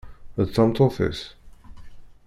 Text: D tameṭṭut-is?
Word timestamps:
D 0.43 0.45
tameṭṭut-is? 0.53 1.21